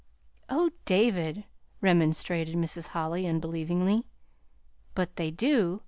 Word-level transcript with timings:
"Oh, 0.49 0.71
David," 0.85 1.43
remonstrated 1.79 2.55
Mrs. 2.55 2.87
Holly, 2.87 3.27
unbelievingly. 3.27 4.07
"But 4.95 5.15
they 5.15 5.29
do! 5.29 5.79